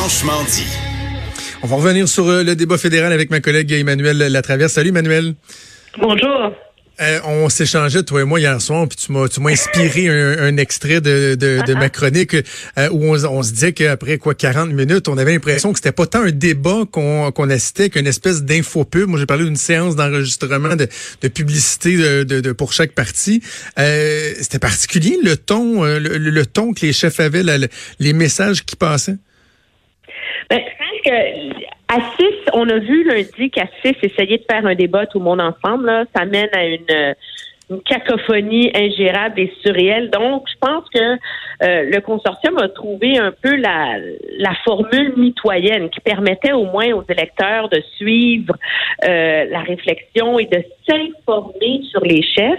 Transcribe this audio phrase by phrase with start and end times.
[0.00, 0.64] Franchement dit.
[1.62, 4.72] On va revenir sur euh, le débat fédéral avec ma collègue Emmanuel Latraverse.
[4.72, 5.34] Salut Emmanuel.
[6.00, 6.54] Bonjour.
[7.02, 10.56] Euh, on s'échangeait, toi et moi, hier soir, puis tu m'as, tu m'as inspiré un,
[10.56, 14.70] extrait de, de, de, ma chronique euh, où on, on, se disait qu'après quoi 40
[14.70, 18.42] minutes, on avait l'impression que c'était pas tant un débat qu'on, qu'on assistait qu'une espèce
[18.42, 19.06] d'infopub.
[19.06, 20.88] Moi, j'ai parlé d'une séance d'enregistrement de,
[21.20, 23.42] de publicité de, de, pour chaque partie.
[23.78, 27.44] Euh, c'était particulier le ton, le, le, ton que les chefs avaient,
[27.98, 29.18] les messages qui passaient.
[30.48, 34.64] Ben, je pense que à 6, on a vu lundi qu'à 6, essayer de faire
[34.66, 37.14] un débat tout le monde ensemble, là, ça mène à une,
[37.70, 40.10] une cacophonie ingérable et surréelle.
[40.10, 43.96] Donc, je pense que euh, le consortium a trouvé un peu la,
[44.38, 48.54] la formule mitoyenne qui permettait au moins aux électeurs de suivre
[49.04, 52.58] euh, la réflexion et de s'informer sur les chefs.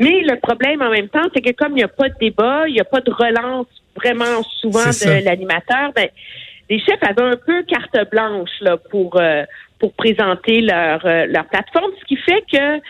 [0.00, 2.64] Mais le problème en même temps, c'est que comme il n'y a pas de débat,
[2.66, 6.08] il n'y a pas de relance vraiment souvent de l'animateur, ben,
[6.72, 9.44] les chefs avaient un peu carte blanche là, pour, euh,
[9.78, 12.80] pour présenter leur, euh, leur plateforme, ce qui fait que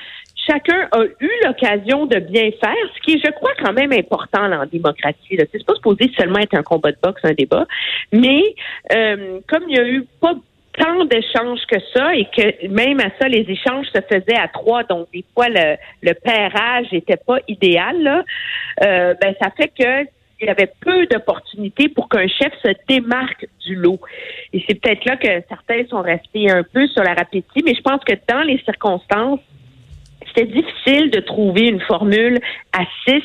[0.47, 4.45] chacun a eu l'occasion de bien faire, ce qui est, je crois, quand même important
[4.53, 5.37] en démocratie.
[5.37, 5.45] Là.
[5.51, 7.67] C'est pas supposé seulement être un combat de boxe, un débat,
[8.13, 8.55] mais
[8.95, 10.35] euh, comme il y a eu pas
[10.79, 14.85] tant d'échanges que ça et que même à ça, les échanges se faisaient à trois,
[14.85, 18.23] donc des fois le, le pairage n'était pas idéal, là,
[18.81, 20.09] ben ça fait que
[20.43, 24.01] il y avait peu d'opportunités pour qu'un chef se démarque du lot.
[24.53, 27.81] Et c'est peut-être là que certains sont restés un peu sur la rapidité, mais je
[27.81, 29.41] pense que dans les circonstances,
[30.35, 32.41] c'était difficile de trouver une formule
[32.73, 33.23] à 6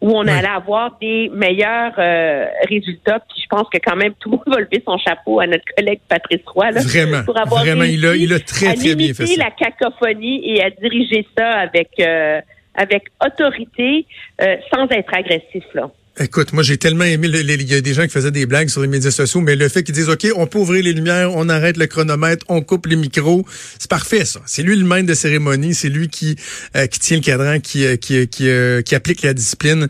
[0.00, 3.20] où on allait avoir des meilleurs euh, résultats.
[3.28, 5.64] Puis je pense que quand même tout le monde va lever son chapeau à notre
[5.76, 9.12] collègue Patrice Roy là, vraiment, pour avoir vraiment, il a, il a très, très bien
[9.12, 9.44] fait ça.
[9.44, 12.40] la cacophonie et à diriger ça avec euh,
[12.74, 14.06] avec autorité
[14.40, 15.90] euh, sans être agressif là.
[16.18, 18.80] Écoute, moi j'ai tellement aimé, il y a des gens qui faisaient des blagues sur
[18.80, 21.50] les médias sociaux, mais le fait qu'ils disent, OK, on peut ouvrir les lumières, on
[21.50, 23.44] arrête le chronomètre, on coupe les micros,
[23.78, 24.40] c'est parfait ça.
[24.46, 26.36] C'est lui le maître de cérémonie, c'est lui qui
[26.74, 29.88] euh, qui tient le cadran, qui euh, qui qui, euh, qui, applique la discipline.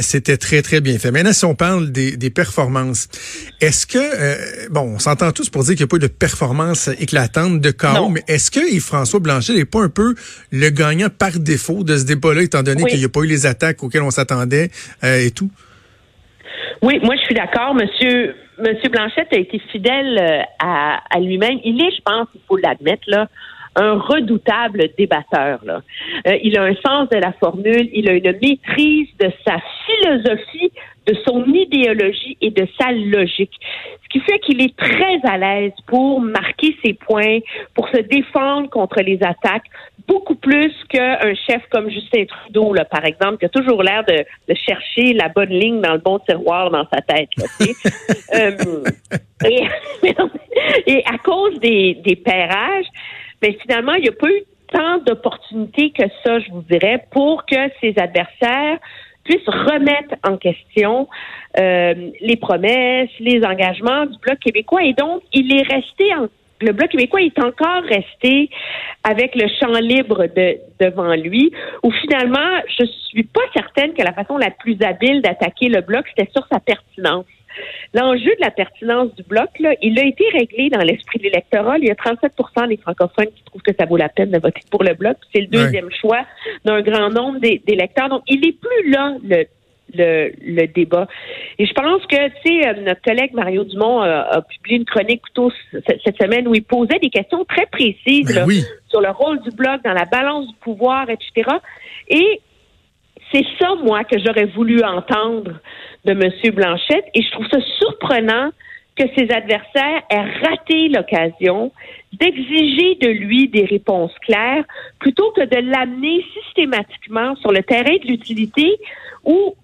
[0.00, 1.10] C'était très très bien fait.
[1.10, 3.08] Maintenant, si on parle des, des performances,
[3.60, 7.60] est-ce que bon, on s'entend tous pour dire qu'il n'y a pas de performance éclatante
[7.60, 10.14] de chaos, mais est-ce que Yves François Blanchet n'est pas un peu
[10.52, 13.46] le gagnant par défaut de ce débat-là, étant donné qu'il n'y a pas eu les
[13.46, 14.70] attaques auxquelles on s'attendait
[15.02, 15.47] et tout?
[16.82, 17.74] Oui, moi je suis d'accord.
[17.74, 21.60] Monsieur Monsieur Blanchette a été fidèle euh, à, lui-même.
[21.64, 23.28] Il est, je pense, il faut l'admettre là,
[23.76, 25.60] un redoutable débatteur.
[25.64, 25.82] Là.
[26.26, 30.67] Euh, il a un sens de la formule, il a une maîtrise de sa philosophie,
[31.08, 33.54] de son idéologie et de sa logique.
[34.04, 37.38] Ce qui fait qu'il est très à l'aise pour marquer ses points,
[37.74, 39.64] pour se défendre contre les attaques,
[40.06, 44.24] beaucoup plus qu'un chef comme Justin Trudeau, par exemple, qui a toujours l'air de,
[44.54, 47.30] chercher la bonne ligne dans le bon tiroir dans sa tête.
[48.34, 48.50] Euh,
[50.86, 52.82] et, à cause des, des mais
[53.40, 57.46] ben, finalement, il n'y a pas eu tant d'opportunités que ça, je vous dirais, pour
[57.46, 58.78] que ses adversaires
[59.28, 61.08] puissent remettre en question
[61.58, 64.82] euh, les promesses, les engagements du Bloc québécois.
[64.84, 66.28] Et donc, il est resté en
[66.60, 68.50] le Bloc québécois est encore resté
[69.04, 71.52] avec le champ libre de, devant lui,
[71.84, 76.04] où finalement, je suis pas certaine que la façon la plus habile d'attaquer le Bloc,
[76.08, 77.26] c'était sur sa pertinence.
[77.94, 81.78] L'enjeu de la pertinence du bloc, là, il a été réglé dans l'esprit de l'électorat.
[81.78, 84.60] Il y a 37% des francophones qui trouvent que ça vaut la peine de voter
[84.70, 85.16] pour le bloc.
[85.32, 86.24] C'est le deuxième choix
[86.64, 88.08] d'un grand nombre d'électeurs.
[88.08, 89.44] Donc, il n'est plus là, le,
[89.94, 91.08] le, le, débat.
[91.58, 94.84] Et je pense que, tu sais, euh, notre collègue Mario Dumont euh, a, publié une
[94.84, 98.48] chronique plutôt cette semaine où il posait des questions très précises ben
[98.88, 101.50] sur le rôle du bloc dans la balance du pouvoir, etc.
[102.08, 102.40] Et
[103.32, 105.52] c'est ça, moi, que j'aurais voulu entendre
[106.04, 106.54] de M.
[106.54, 107.04] Blanchette.
[107.14, 108.50] Et je trouve ça surprenant
[108.96, 111.72] que ses adversaires aient raté l'occasion
[112.12, 114.64] d'exiger de lui des réponses claires
[114.98, 118.78] plutôt que de l'amener systématiquement sur le terrain de l'utilité
[119.24, 119.54] où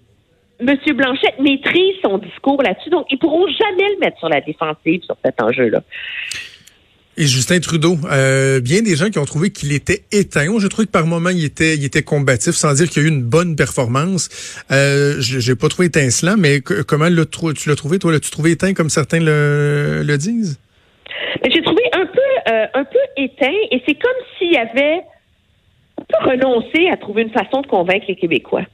[0.59, 0.77] M.
[0.93, 2.89] Blanchette maîtrise son discours là-dessus.
[2.89, 5.81] Donc, ils pourront jamais le mettre sur la défensive sur cet enjeu-là.
[7.17, 10.49] Et Justin Trudeau, euh, bien des gens qui ont trouvé qu'il était éteint.
[10.49, 13.05] Moi, je trouve que par moment, il était, il était combatif, sans dire qu'il y
[13.05, 14.27] a eu une bonne performance.
[14.69, 18.11] Euh, j'ai pas trouvé étincelant, mais comment le, tu l'as trouvé, toi?
[18.11, 20.59] L'as-tu trouvé éteint comme certains le, le disent?
[21.49, 24.99] J'ai trouvé un peu, euh, un peu éteint, et c'est comme s'il avait
[26.21, 28.65] renoncé à trouver une façon de convaincre les Québécois.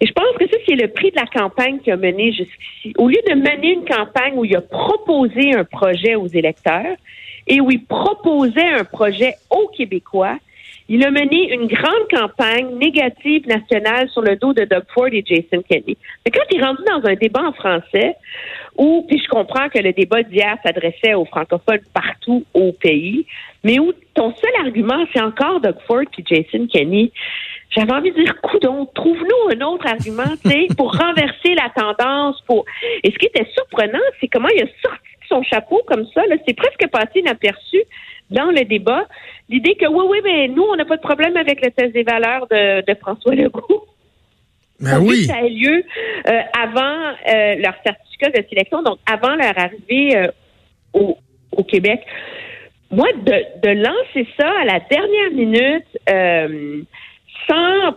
[0.00, 2.94] Et je pense que ça, c'est le prix de la campagne qu'il a mené jusqu'ici.
[2.96, 6.96] Au lieu de mener une campagne où il a proposé un projet aux électeurs,
[7.48, 10.38] et où il proposait un projet aux Québécois,
[10.90, 15.22] il a mené une grande campagne négative nationale sur le dos de Doug Ford et
[15.24, 15.96] Jason Kenney.
[16.24, 18.16] Mais quand il est rendu dans un débat en français,
[18.76, 23.26] où, puis je comprends que le débat d'hier s'adressait aux francophones partout au pays,
[23.64, 27.12] mais où ton seul argument, c'est encore Doug Ford et Jason Kenney,
[27.70, 32.40] j'avais envie de dire, coudon, trouve-nous un autre argument, tu sais, pour renverser la tendance,
[32.46, 32.64] pour...
[33.04, 34.97] Et ce qui était surprenant, c'est comment il a sorti
[35.38, 37.82] son chapeau comme ça, c'est presque passé inaperçu
[38.30, 39.06] dans le débat,
[39.48, 42.02] l'idée que oui, oui, mais nous, on n'a pas de problème avec le test des
[42.02, 43.86] valeurs de, François Legault.
[44.80, 45.24] Ben oui.
[45.24, 45.82] Ça a lieu
[46.28, 50.30] euh, avant euh, leur certificat de sélection, donc avant leur arrivée euh,
[50.92, 51.16] au,
[51.56, 52.00] au, Québec.
[52.90, 55.86] Moi, de, de, lancer ça à la dernière minute,
[57.48, 57.96] sans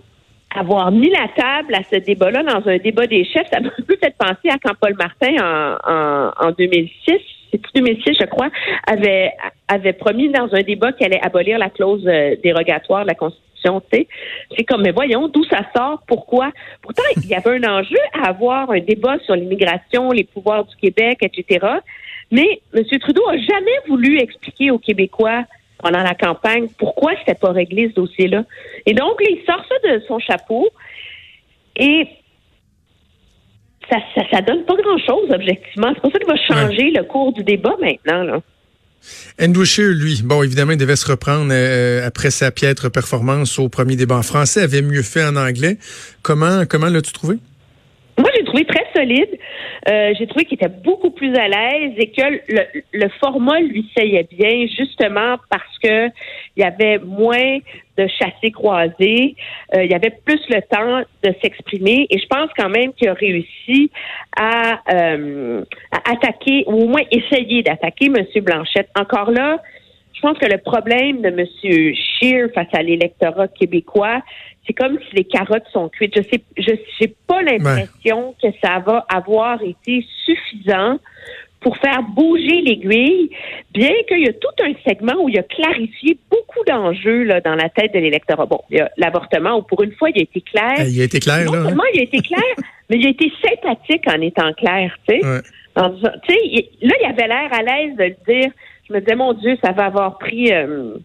[0.55, 3.83] avoir mis la table à ce débat-là dans un débat des chefs, ça m'a un
[3.87, 7.19] peu fait penser à quand Paul Martin en, en, en 2006
[7.51, 8.49] c'est 2006, je crois,
[8.87, 9.31] avait,
[9.67, 13.81] avait promis dans un débat qu'elle allait abolir la clause euh, dérogatoire de la Constitution.
[13.93, 16.51] C'est comme, mais voyons, d'où ça sort, pourquoi?
[16.81, 20.75] Pourtant, il y avait un enjeu à avoir un débat sur l'immigration, les pouvoirs du
[20.77, 21.67] Québec, etc.
[22.31, 22.83] Mais M.
[22.99, 25.43] Trudeau a jamais voulu expliquer aux Québécois
[25.81, 28.43] pendant la campagne pourquoi c'était pas réglé ce dossier-là?
[28.85, 30.69] Et donc, il sort ça de son chapeau.
[31.75, 32.07] Et
[33.89, 33.97] ça,
[34.31, 35.91] ça, donne pas grand-chose, objectivement.
[35.93, 38.23] C'est pour ça qu'il va changer le cours du débat maintenant.
[38.23, 38.41] Là.
[39.41, 43.67] Andrew Scheer, lui, bon, évidemment, il devait se reprendre euh, après sa piètre performance au
[43.69, 45.77] premier débat en français, avait mieux fait en anglais.
[46.21, 47.37] Comment, comment l'as-tu trouvé?
[48.65, 49.37] Très solide.
[49.89, 53.89] Euh, j'ai trouvé qu'il était beaucoup plus à l'aise et que le, le format lui
[53.97, 56.07] saillait bien, justement parce que
[56.55, 57.57] il y avait moins
[57.97, 59.35] de chassés croisés,
[59.75, 63.09] euh, il y avait plus le temps de s'exprimer et je pense quand même qu'il
[63.09, 63.91] a réussi
[64.37, 68.43] à, euh, à attaquer ou au moins essayer d'attaquer M.
[68.43, 68.89] Blanchette.
[68.99, 69.57] Encore là,
[70.21, 71.45] je pense que le problème de M.
[71.95, 74.21] Scheer face à l'électorat québécois,
[74.67, 76.13] c'est comme si les carottes sont cuites.
[76.15, 80.99] Je sais, je j'ai pas l'impression que ça va avoir été suffisant
[81.59, 83.29] pour faire bouger l'aiguille,
[83.71, 87.55] bien qu'il y a tout un segment où il a clarifié beaucoup d'enjeux là, dans
[87.55, 88.45] la tête de l'électorat.
[88.47, 90.87] Bon, il y a l'avortement, où pour une fois, il a été clair.
[90.87, 91.63] Il a été clair, non là.
[91.65, 92.55] seulement il a été clair,
[92.89, 95.25] mais il a été sympathique en étant clair, tu sais.
[95.25, 95.41] Ouais.
[95.75, 98.51] là, il avait l'air à l'aise de le dire.
[98.91, 100.51] Je me disais, mon Dieu, ça va avoir pris...
[100.51, 100.97] Euh,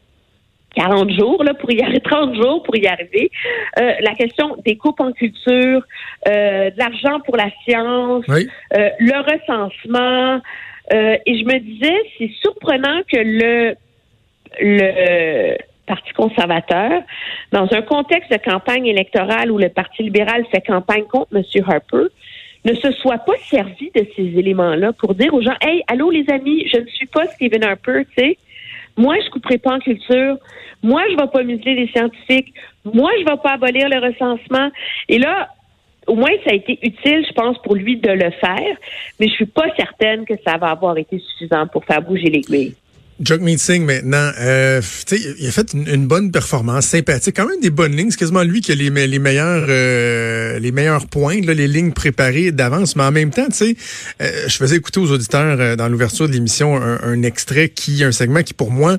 [0.77, 3.31] 40 jours là, pour y arriver, 30 jours pour y arriver.
[3.81, 5.83] Euh, la question des coupes en culture,
[6.29, 10.41] euh, de l'argent pour la science, euh, le recensement.
[10.93, 13.75] Euh, et je me disais, c'est surprenant que le,
[14.61, 15.57] le
[15.87, 17.03] Parti conservateur,
[17.53, 21.43] dans un contexte de campagne électorale où le Parti libéral fait campagne contre M.
[21.65, 22.09] Harper,
[22.67, 26.29] ne se soit pas servi de ces éléments-là pour dire aux gens, hey, allô les
[26.29, 28.39] amis, je ne suis pas Stephen Harper, tu sais.
[28.97, 30.39] Moi, je couperai pas en culture.
[30.83, 32.53] Moi, je vais pas museler les scientifiques.
[32.85, 34.71] Moi, je vais pas abolir le recensement.
[35.09, 35.49] Et là,
[36.07, 38.77] au moins, ça a été utile, je pense, pour lui de le faire,
[39.21, 42.75] mais je suis pas certaine que ça va avoir été suffisant pour faire bouger l'aiguille.
[43.19, 47.97] Jagmeet Singh maintenant, euh, il a fait une, bonne performance, sympathique, quand même des bonnes
[47.97, 48.11] lignes.
[48.11, 52.53] C'est quasiment lui qui a les, meilleurs euh, les meilleurs points, là, les lignes préparées
[52.53, 52.95] d'avance.
[52.95, 53.77] Mais en même temps, tu sais,
[54.21, 58.05] euh, je faisais écouter aux auditeurs euh, dans l'ouverture de l'émission un, un, extrait qui,
[58.05, 58.99] un segment qui pour moi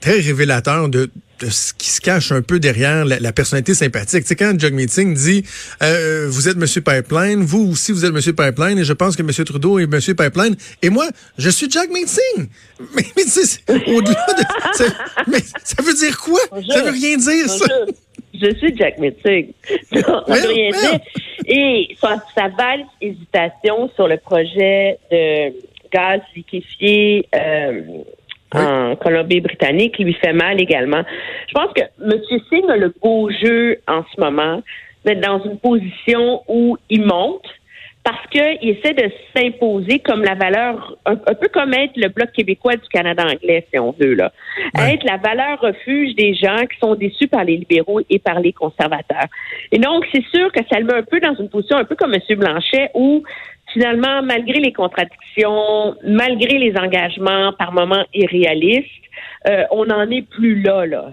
[0.00, 4.22] très révélateur de, de, ce qui se cache un peu derrière la, personnalité sympathique.
[4.22, 5.44] Tu sais, quand Jug Meeting dit
[5.82, 9.22] euh, Vous êtes Monsieur Pipeline, vous aussi vous êtes Monsieur Pipeline, et je pense que
[9.22, 12.48] Monsieur Trudeau est Monsieur Pipeline, et moi, je suis Jug Meeting.
[12.94, 13.24] Mais, mais
[13.92, 14.74] au-delà de.
[14.74, 14.84] Ça,
[15.26, 16.38] mais ça veut dire quoi?
[16.70, 17.66] Ça veut rien dire, ça.
[18.40, 19.52] Je suis Jack Meeting.
[19.92, 21.00] Ça veut rien dire.
[21.46, 25.52] Et sa, sa valse hésitation sur le projet de
[25.90, 27.80] gaz liquéfié euh,
[28.54, 31.02] en Colombie-Britannique lui fait mal également.
[31.48, 32.20] Je pense que M.
[32.48, 34.62] Singh a le beau jeu en ce moment
[35.04, 37.46] d'être dans une position où il monte
[38.04, 42.76] parce qu'il essaie de s'imposer comme la valeur, un, peu comme être le bloc québécois
[42.76, 44.32] du Canada anglais, si on veut, là.
[44.78, 48.54] Être la valeur refuge des gens qui sont déçus par les libéraux et par les
[48.54, 49.26] conservateurs.
[49.72, 51.96] Et donc, c'est sûr que ça le met un peu dans une position un peu
[51.96, 52.38] comme M.
[52.38, 53.24] Blanchet où
[53.72, 58.86] finalement, malgré les contradictions, malgré les engagements par moments irréalistes,
[59.48, 61.12] euh, on n'en est plus là, là.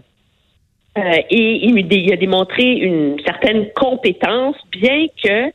[0.98, 5.52] Euh, et il, a démontré une certaine compétence, bien que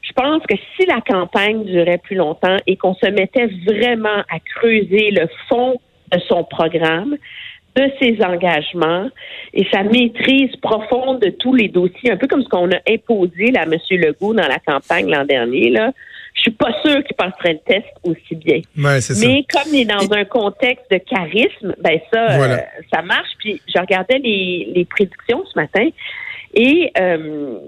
[0.00, 4.38] je pense que si la campagne durait plus longtemps et qu'on se mettait vraiment à
[4.56, 5.78] creuser le fond
[6.12, 7.16] de son programme,
[7.76, 9.08] de ses engagements
[9.52, 13.50] et sa maîtrise profonde de tous les dossiers, un peu comme ce qu'on a imposé
[13.52, 13.76] là, à M.
[13.90, 15.92] Legault dans la campagne l'an dernier, là,
[16.38, 18.60] je suis pas sûre qu'il passerait le test aussi bien.
[18.76, 22.56] Ouais, Mais comme il est dans un contexte de charisme, ben ça, euh,
[22.92, 23.30] ça marche.
[23.40, 25.88] Puis je regardais les, les prédictions ce matin
[26.54, 27.58] et euh,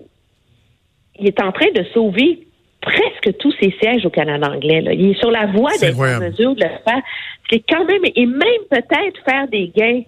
[1.19, 2.47] il est en train de sauver
[2.81, 4.81] presque tous ses sièges au Canada anglais.
[4.81, 4.93] Là.
[4.93, 7.03] Il est sur la voie d'être en mesure de le faire.
[7.51, 10.03] C'est quand même, et même peut-être faire des gains.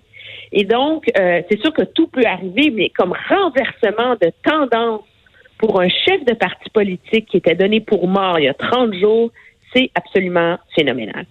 [0.52, 5.02] Et donc, euh, c'est sûr que tout peut arriver, mais comme renversement de tendance
[5.62, 8.94] pour un chef de parti politique qui était donné pour mort il y a 30
[8.94, 9.30] jours,
[9.72, 11.24] c'est absolument phénoménal.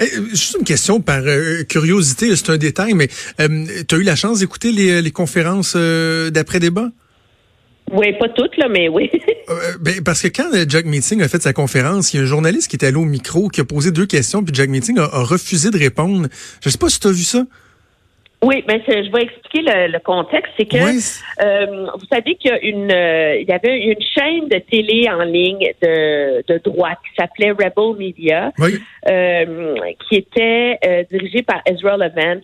[0.00, 3.06] Eh, juste une question par euh, curiosité, c'est un détail, mais
[3.40, 6.90] euh, tu as eu la chance d'écouter les, les conférences d'après-débat?
[7.92, 9.10] Oui, pas toutes, là, mais oui.
[9.48, 12.26] Euh, ben, parce que quand Jack Meeting a fait sa conférence, il y a un
[12.26, 15.06] journaliste qui était allé au micro, qui a posé deux questions, puis Jack Meeting a,
[15.22, 16.26] refusé de répondre.
[16.64, 17.44] Je sais pas si tu as vu ça.
[18.46, 20.52] Oui, mais ben, je vais expliquer le, contexte.
[20.58, 24.48] C'est que euh, vous savez qu'il y, a une, euh, il y avait une chaîne
[24.48, 28.52] de télé en ligne de, de droite qui s'appelait Rebel Media,
[30.08, 32.40] qui était dirigée par Ezra Levant,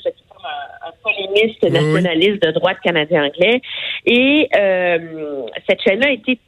[0.85, 3.61] un polémiste nationaliste de droite canadien-anglais.
[4.07, 6.39] Et euh, cette chaîne-là a été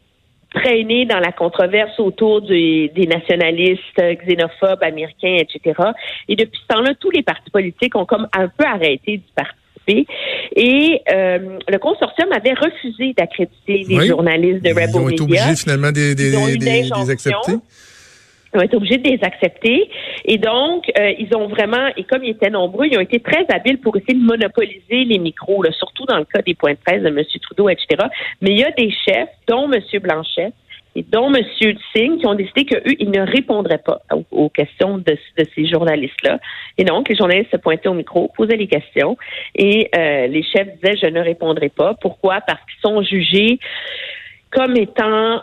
[0.55, 5.81] traînée dans la controverse autour des nationalistes xénophobes américains, etc.
[6.29, 10.07] Et depuis ce temps-là, tous les partis politiques ont comme un peu arrêté d'y participer.
[10.57, 14.91] Et euh, le consortium avait refusé d'accréditer les journalistes de Rebel.
[14.91, 16.15] Ils ont été obligés finalement des
[17.11, 17.59] accepter
[18.57, 19.89] ont été obligés de les accepter.
[20.25, 23.45] Et donc, euh, ils ont vraiment, et comme ils étaient nombreux, ils ont été très
[23.53, 26.79] habiles pour essayer de monopoliser les micros, là, surtout dans le cas des points de
[26.85, 27.23] presse de M.
[27.43, 27.87] Trudeau, etc.
[28.41, 29.81] Mais il y a des chefs, dont M.
[30.01, 30.53] Blanchet,
[30.97, 31.43] et dont M.
[31.95, 35.19] Singh, qui ont décidé qu'eux, ils ne répondraient pas aux, questions de,
[35.55, 36.39] ces journalistes-là.
[36.79, 39.17] Et donc, les journalistes se pointaient au micro, posaient les questions,
[39.55, 41.95] et euh, les chefs disaient, je ne répondrai pas.
[41.95, 42.41] Pourquoi?
[42.47, 43.59] Parce qu'ils sont jugés
[44.51, 45.43] comme étant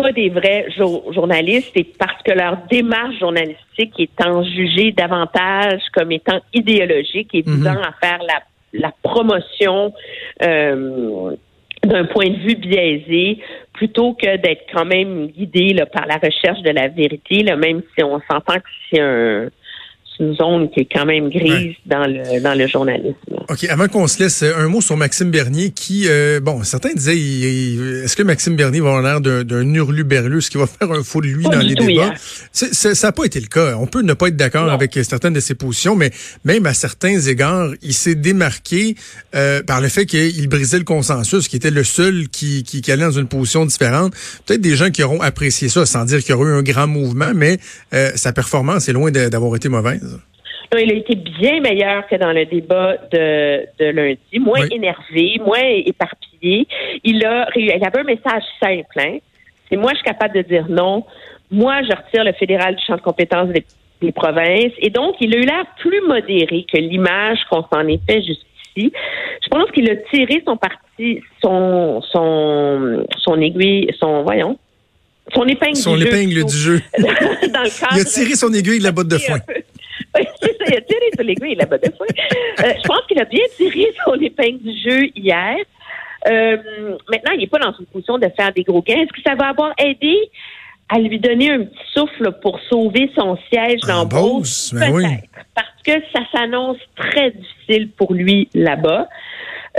[0.00, 0.66] pas des vrais
[1.12, 7.72] journalistes et parce que leur démarche journalistique étant jugée davantage comme étant idéologique et visant
[7.72, 7.82] mhm.
[7.82, 8.20] à faire
[8.72, 9.92] la, promotion
[10.42, 11.34] euh,
[11.82, 13.38] d'un point de vue biaisé
[13.72, 18.04] plutôt que d'être quand même guidé par la recherche de la vérité, là, même si
[18.04, 19.48] on s'entend que c'est un
[20.20, 23.14] une zone qui est quand même grise dans le dans le journalisme.
[23.48, 27.16] OK, avant qu'on se laisse, un mot sur Maxime Bernier qui, euh, bon, certains disaient,
[27.16, 31.20] est-ce que Maxime Bernier va avoir l'air d'un hurluberlu, ce qui va faire un faux
[31.20, 32.14] de lui dans les débats?
[32.52, 33.76] ça n'a pas été le cas.
[33.78, 36.10] On peut ne pas être d'accord avec certaines de ses positions, mais
[36.44, 38.96] même à certains égards, il s'est démarqué
[39.34, 42.92] euh, par le fait qu'il brisait le consensus, qui était le seul qui, qui, qui
[42.92, 44.12] allait dans une position différente.
[44.46, 46.86] Peut-être des gens qui auront apprécié ça, sans dire qu'il y aurait eu un grand
[46.86, 47.58] mouvement, mais
[47.94, 50.07] euh, sa performance est loin d'avoir été mauvaise
[50.76, 55.62] il a été bien meilleur que dans le débat de, de lundi, moins énervé, moins
[55.62, 56.66] éparpillé.
[57.04, 59.00] Il a il avait un message simple.
[59.00, 59.18] Hein?
[59.68, 61.04] C'est moi, je suis capable de dire non.
[61.50, 64.72] Moi, je retire le fédéral du champ de compétences des, provinces.
[64.78, 68.92] Et donc, il a eu l'air plus modéré que l'image qu'on s'en est fait jusqu'ici.
[69.42, 74.56] Je pense qu'il a tiré son parti, son, son, son aiguille, son, voyons,
[75.34, 76.44] son épingle son du épingle jeu.
[76.44, 76.82] du jeu.
[76.98, 79.38] dans le cadre il a tiré son aiguille de la botte de foin.
[80.68, 82.06] Il a tiré sur l'aiguille la botte de foin.
[82.08, 85.56] Euh, je pense qu'il a bien tiré son épingle du jeu hier.
[86.28, 86.56] Euh,
[87.08, 89.02] maintenant, il n'est pas dans une position de faire des gros gains.
[89.02, 90.16] Est-ce que ça va avoir aidé
[90.88, 94.74] à lui donner un petit souffle pour sauver son siège dans Beauce?
[94.74, 95.46] Ben Peut-être.
[95.54, 99.08] Parce que ça s'annonce très difficile pour lui là-bas.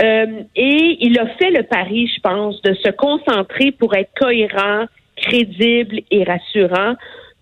[0.02, 4.86] Euh, et il a fait le pari, je pense, de se concentrer pour être cohérent,
[5.16, 6.94] crédible et rassurant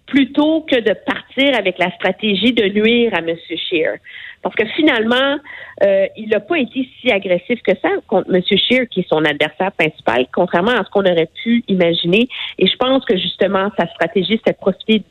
[0.08, 3.36] plutôt que de partir avec la stratégie de nuire à M.
[3.48, 3.98] Scheer.
[4.42, 5.36] Parce que finalement,
[5.84, 8.42] euh, il n'a pas été si agressif que ça contre M.
[8.42, 12.28] Scheer, qui est son adversaire principal, contrairement à ce qu'on aurait pu imaginer.
[12.58, 15.02] Et je pense que justement, sa stratégie, c'est de profiter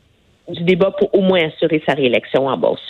[0.48, 2.82] du débat pour au moins assurer sa réélection en bourse.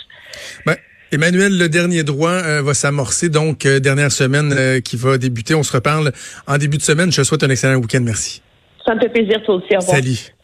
[0.65, 0.75] Ben,
[1.11, 5.55] Emmanuel, le dernier droit euh, va s'amorcer, donc euh, dernière semaine qui va débuter.
[5.55, 6.11] On se reparle
[6.47, 7.11] en début de semaine.
[7.11, 8.01] Je te souhaite un excellent week-end.
[8.01, 8.41] Merci.
[8.85, 9.75] Ça me fait plaisir, toi aussi.
[9.75, 9.97] Au revoir.
[9.97, 10.38] Salut.